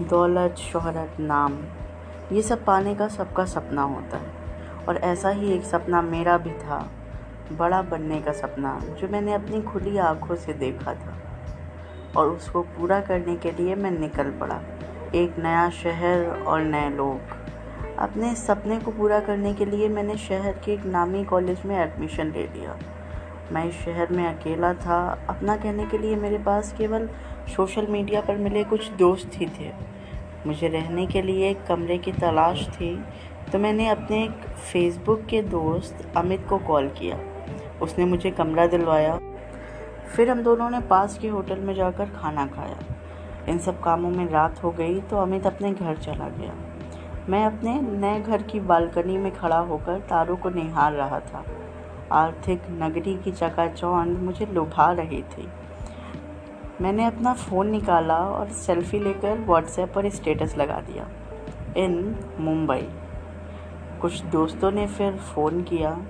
दौलत, 0.00 0.56
शोहरत, 0.56 1.16
नाम। 1.20 1.58
ये 2.32 2.42
सब 2.42 2.64
पाने 2.64 2.94
का 2.94 3.08
सबका 3.08 3.44
सपना 3.44 3.82
होता 3.82 4.16
है। 4.16 4.30
और 4.88 4.96
ऐसा 4.96 5.28
ही 5.28 5.52
एक 5.52 5.62
सपना 5.62 6.02
मेरा 6.02 6.38
भी 6.38 6.50
था, 6.50 6.90
बड़ा 7.52 7.82
बनने 7.82 8.22
का 8.22 8.32
सपना, 8.32 8.80
जो 9.00 9.08
मैंने 9.08 9.34
अपनी 9.34 9.62
खुली 9.62 9.98
आँखों 9.98 10.34
से 10.34 10.52
देखा 10.52 10.94
था। 10.94 11.14
और 12.16 12.26
उसको 12.26 12.62
पूरा 12.62 13.00
करने 13.00 13.36
के 13.36 13.50
लिए 13.50 13.74
मैं 13.74 13.90
निकल 13.90 14.30
पड़ा। 14.30 14.60
एक 15.14 15.38
नया 15.38 15.70
शहर 15.70 16.42
और 16.42 16.60
नए 16.60 16.90
लोग। 16.90 17.20
अपने 17.98 18.34
सपने 18.34 18.78
को 18.78 18.90
पूरा 18.90 19.20
करने 19.20 19.54
के 19.54 19.64
लिए 19.64 19.88
मैंने 19.88 20.16
शहर 20.16 20.52
के 20.52 20.72
एक 20.72 20.84
नामी 20.84 21.24
कॉलेज 21.24 21.58
में 21.64 21.76
एडमिशन 21.76 22.26
ले 22.26 22.42
लिया। 22.42 22.76
मैं 23.52 23.64
इस 23.64 23.74
शहर 23.74 24.08
में 24.10 24.38
अकेला 24.38 24.74
था। 24.74 25.26
अपना 25.28 25.56
कहने 25.56 25.86
के 25.86 25.98
लिए 25.98 26.16
मेरे 26.16 26.38
पास 26.38 26.74
केवल 26.78 27.10
सोशल 27.50 27.86
मीडिया 27.86 28.20
पर 28.20 28.36
मिले 28.36 28.64
कुछ 28.64 28.90
दोस्त 28.90 29.30
ही 29.34 29.46
थे। 29.58 29.70
मुझे 30.46 30.68
रहने 30.68 31.06
के 31.06 31.22
लिए 31.22 31.50
एक 31.50 31.64
कमरे 31.66 31.98
की 31.98 32.12
तलाश 32.12 32.68
थी 32.68 32.94
तो 33.52 33.58
मैंने 33.58 33.88
अपने 33.88 34.22
एक 34.24 34.46
फेसबुक 34.72 35.24
के 35.24 35.42
दोस्त 35.42 36.06
अमित 36.16 36.46
को 36.48 36.58
कॉल 36.58 36.88
किया। 36.88 37.18
उसने 37.82 38.04
मुझे 38.04 38.30
कमरा 38.30 38.66
दिलवाया। 38.66 39.18
फिर 40.16 40.30
हम 40.30 40.42
दोनों 40.42 40.70
ने 40.70 40.80
पास 40.80 41.18
के 41.18 41.28
होटल 41.28 41.58
में 41.58 41.74
जाकर 41.74 42.10
खाना 42.10 42.46
खाया। 42.46 42.78
इन 43.48 43.58
सब 43.58 43.80
कामों 43.80 44.10
में 44.10 44.26
रात 44.28 44.62
हो 44.64 44.70
गई 44.70 45.00
तो 45.00 45.16
अमित 45.16 45.46
अपने 45.46 45.72
घर 45.72 45.96
चला 45.96 46.28
गया। 46.28 46.54
मैं 47.28 47.44
अपने 47.44 47.80
नए 47.80 48.20
घर 48.20 48.42
की 48.42 48.60
बालकनी 48.60 49.16
में 49.16 49.32
खड़ा 49.32 49.58
होकर 49.58 49.98
तारों 50.00 50.36
को 50.36 50.50
निहार 50.50 50.92
रहा 50.92 51.20
था। 51.20 51.44
आर्थिक 52.12 52.62
नगरी 52.72 53.14
की 53.14 53.32
चकाचौंध 53.32 54.18
मुझे 54.18 54.46
लुभा 54.46 54.90
रही 54.92 55.22
थी। 55.22 55.48
मैंने 56.80 57.04
अपना 57.04 57.32
फ़ोन 57.32 57.70
निकाला 57.70 58.16
और 58.16 58.48
सेल्फ़ी 58.48 58.98
लेकर 58.98 59.38
व्हाट्सएप 59.38 59.92
पर 59.94 60.10
स्टेटस 60.10 60.56
लगा 60.58 60.80
दिया। 60.80 61.08
इन 61.76 62.16
मुंबई। 62.38 62.88
कुछ 64.00 64.22
दोस्तों 64.22 64.70
ने 64.70 64.86
फिर 64.86 65.12
फ़ोन 65.12 65.62
किया। 65.62 66.02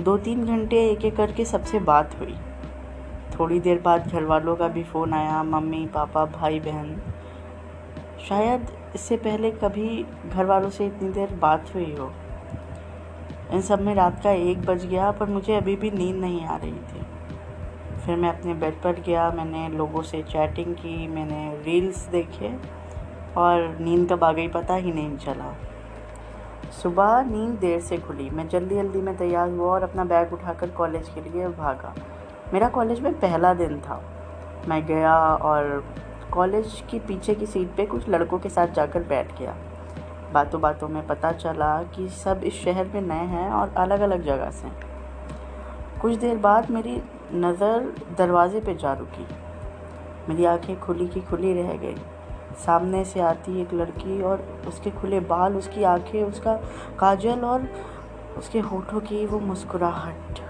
दो 0.00 0.16
तीन 0.16 0.46
घंटे 0.46 0.90
एक 0.90 1.04
एक 1.04 1.16
करके 1.16 1.44
सबसे 1.44 1.78
बात 1.78 2.18
हुई। 2.20 2.34
थोड़ी 3.38 3.60
देर 3.60 3.80
बाद 3.80 4.06
घर 4.06 4.24
वालों 4.24 4.56
का 4.56 4.68
भी 4.68 4.82
फ़ोन 4.82 5.14
आया, 5.14 5.42
मम्मी, 5.42 5.86
पापा, 5.86 6.24
भाई, 6.24 6.60
बहन। 6.60 7.02
शायद 8.28 8.66
इससे 8.94 9.16
पहले 9.16 9.50
कभी 9.50 10.06
घर 10.32 10.44
वालों 10.44 10.70
से 10.70 10.86
इतनी 10.86 11.08
देर 11.08 11.34
बात 11.34 11.74
हुई 11.74 11.96
हो। 11.98 12.12
इन 13.52 13.60
सब 13.60 13.80
में 13.80 13.94
रात 13.94 14.22
का 14.22 14.30
एक 14.30 14.60
बज 14.60 14.86
गया, 14.86 15.10
पर 15.10 15.26
मुझे 15.26 15.54
अभी 15.54 15.76
भी 15.76 15.90
नींद 15.90 16.16
नहीं 16.16 16.44
आ 16.46 16.56
रही 16.56 16.72
थी। 16.72 17.06
फिर 18.06 18.16
मैं 18.16 18.38
अपने 18.38 18.54
बेड 18.54 18.74
पर 18.82 18.92
गया, 18.92 19.30
मैंने 19.30 19.68
लोगों 19.68 20.02
से 20.02 20.22
चैटिंग 20.22 20.74
की, 20.74 21.08
मैंने 21.08 21.62
रील्स 21.64 22.06
देखे 22.06 22.54
और 23.36 23.76
नींद 23.80 24.12
कब 24.12 24.24
आ 24.24 24.32
गई 24.32 24.48
पता 24.48 24.74
ही 24.74 24.92
नहीं 24.92 25.16
चला। 25.16 25.52
सुबह 26.82 27.22
नींद 27.22 27.58
देर 27.58 27.80
से 27.80 27.98
खुली। 27.98 28.30
मैं 28.30 28.48
जल्दी 28.48 28.74
जल्दी 28.74 28.98
में 28.98 29.16
तैयार 29.16 29.50
हुआ 29.50 29.66
और 29.66 29.82
अपना 29.82 30.04
बैग 30.04 30.32
उठाकर 30.32 30.70
कॉलेज 30.70 31.08
के 31.08 31.20
लिए 31.20 31.48
भागा। 31.48 31.94
मेरा 32.52 32.68
कॉलेज 32.68 33.00
में 33.00 33.12
पहला 33.20 33.54
दिन 33.54 33.80
था। 33.80 34.02
मैं 34.68 34.86
गया 34.86 35.16
और 35.34 35.84
कॉलेज 36.32 36.82
की 36.90 36.98
पीछे 36.98 37.34
की 37.34 37.46
सीट 37.46 37.68
पे 37.76 37.86
कुछ 37.86 38.08
लड़कों 38.08 38.38
के 38.38 38.48
साथ 38.48 38.66
जाकर 38.66 39.02
बैठ 39.02 39.38
गया। 39.38 39.56
बातों 40.32 40.60
बातों 40.60 40.88
में 40.88 41.06
पता 41.06 41.32
चला 41.32 41.82
कि 41.82 42.08
सब 42.08 42.40
इस 42.44 42.64
शहर 42.64 42.88
में 42.94 43.00
नए 43.00 43.26
हैं 43.26 43.50
और 43.50 43.74
अलग 43.76 44.00
अलग 44.00 44.24
जगह 44.24 44.50
से। 44.50 44.68
कुछ 46.00 46.14
देर 46.14 46.36
बाद 46.36 46.70
मेरी 46.70 47.02
नज़र 47.34 47.94
दरवाज़े 48.18 48.60
पे 48.60 48.74
जा 48.74 48.92
रुकी। 48.92 49.26
मेरी 50.28 50.44
आँखें 50.44 50.78
खुली 50.80 51.06
की 51.08 51.20
खुली 51.20 51.52
रह 51.52 51.72
गई। 51.76 51.96
सामने 52.56 53.04
से 53.04 53.20
आती 53.20 53.60
एक 53.60 53.74
लड़की 53.74 54.22
और 54.22 54.42
उसके 54.68 54.90
खुले 54.90 55.20
बाल 55.20 55.56
उसकी 55.56 55.82
आँखें 55.84 56.22
उसका 56.24 56.54
काजल 56.98 57.40
और 57.40 57.68
उसके 58.38 58.58
होठों 58.60 59.00
की 59.00 59.26
वो 59.26 59.38
मुस्कुराहट। 59.40 60.40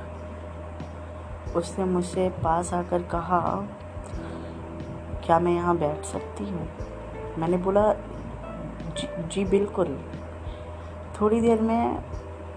उसने 1.56 1.84
मुझसे 1.84 2.28
पास 2.44 2.72
आकर 2.74 3.02
कहा 3.02 3.40
क्या 5.26 5.38
मैं 5.38 5.52
यहाँ 5.52 5.76
बैठ 5.78 6.04
सकती 6.04 6.44
हूँ? 6.44 6.68
मैंने 7.38 7.56
बोला 7.56 7.92
जी, 7.92 9.08
जी 9.24 9.44
बिल्कुल। 9.44 9.98
थोड़ी 11.20 11.40
देर 11.40 11.60
में 11.60 12.04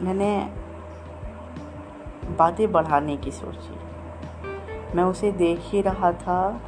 मैंने 0.02 0.32
बातें 2.38 2.72
बढ़ाने 2.72 3.18
की 3.18 3.32
सोची। 3.32 3.89
मैं 4.96 5.04
उसे 5.04 5.32
देख 5.32 5.60
ही 5.62 5.82
रहा 5.82 6.12
था 6.12 6.62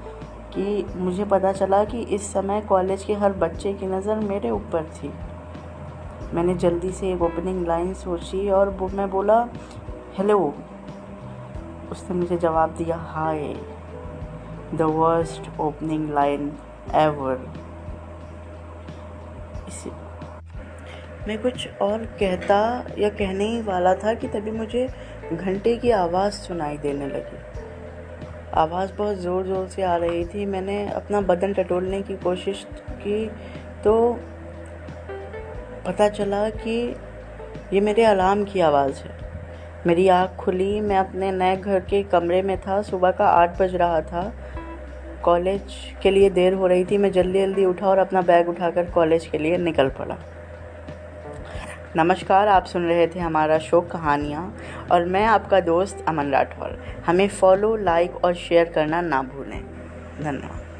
कि 0.53 0.85
मुझे 0.95 1.25
पता 1.25 1.51
चला 1.51 1.83
कि 1.83 2.01
इस 2.01 2.33
समय 2.33 2.61
कॉलेज 2.61 3.03
के 3.03 3.13
हर 3.13 3.33
बच्चे 3.33 3.73
की 3.73 3.85
नज़र 3.85 4.15
मेरे 4.15 4.49
ऊपर 4.49 4.83
थी। 4.83 5.13
मैंने 6.33 6.55
जल्दी 6.55 6.91
से 6.91 7.11
एक 7.13 7.21
ओपनिंग 7.21 7.67
लाइन 7.67 7.93
सोची 7.93 8.49
और 8.49 8.69
वो 8.69 8.87
मैं 8.87 9.09
बोला 9.09 9.47
हेलो 10.17 10.53
उसने 11.91 12.15
मुझे 12.15 12.37
जवाब 12.37 12.69
दिया 12.69 12.95
हाय 12.95 13.55
the 14.71 14.85
worst 14.87 15.47
opening 15.61 16.03
line 16.17 16.45
ever. 16.97 17.37
मैं 21.27 21.41
कुछ 21.41 21.67
और 21.81 22.05
कहता 22.19 22.85
या 22.97 23.09
कहने 23.09 23.45
ही 23.45 23.61
वाला 23.61 23.93
था 23.93 24.13
कि 24.13 24.27
तभी 24.27 24.51
मुझे 24.51 24.87
घंटे 25.33 25.75
की 25.77 25.91
आवाज़ 25.91 26.33
सुनाई 26.33 26.77
देने 26.77 27.07
लगी। 27.07 27.60
आवाज़ 28.53 28.91
बहुत 28.93 29.17
ज़ोर 29.17 29.45
ज़ोर 29.45 29.67
से 29.67 29.81
आ 29.81 29.95
रही 29.95 30.23
थी। 30.25 30.45
मैंने 30.45 30.85
अपना 30.89 31.21
बदन 31.21 31.53
टटोलने 31.53 32.01
की 32.01 32.15
कोशिश 32.15 32.65
की 32.91 33.25
तो 33.83 33.93
पता 35.85 36.07
चला 36.09 36.49
कि 36.49 36.75
ये 37.73 37.81
मेरे 37.81 38.03
अलार्म 38.03 38.43
की 38.43 38.59
आवाज़ 38.59 39.03
है। 39.03 39.19
मेरी 39.87 40.07
आँख 40.07 40.35
खुली, 40.35 40.79
मैं 40.81 40.97
अपने 40.97 41.31
नए 41.31 41.55
घर 41.57 41.79
के 41.79 42.03
कमरे 42.03 42.41
में 42.41 42.57
था। 42.57 42.81
सुबह 42.81 43.11
का 43.11 43.27
आठ 43.27 43.59
बज 43.61 43.75
रहा 43.75 44.01
था। 44.01 44.31
कॉलेज 45.23 45.75
के 46.03 46.11
लिए 46.11 46.29
देर 46.29 46.53
हो 46.53 46.67
रही 46.67 46.85
थी। 46.85 46.97
मैं 46.97 47.11
जल्दी 47.11 47.41
जल्दी 47.41 47.65
उठा 47.65 47.87
और 47.87 47.97
अपना 47.97 48.21
बैग 48.21 48.49
उठाकर 48.49 48.89
कॉलेज 48.91 49.25
के 49.25 49.37
लिए 49.37 49.57
निकल 49.57 49.89
पड़ा। 49.89 50.17
नमस्कार, 51.95 52.47
आप 52.47 52.65
सुन 52.65 52.83
रहे 52.83 53.07
थे 53.07 53.19
हमारा 53.19 53.57
शो 53.59 53.81
कहानियाँ 53.81 54.43
और 54.91 55.05
मैं 55.05 55.25
आपका 55.25 55.59
दोस्त 55.59 56.05
अमन 56.07 56.29
राठौर। 56.29 56.77
हमें 57.05 57.27
फॉलो 57.29 57.75
लाइक 57.75 58.15
और 58.25 58.33
शेयर 58.33 58.69
करना 58.69 59.01
ना 59.01 59.21
भूलें। 59.23 59.61
धन्यवाद। 60.21 60.70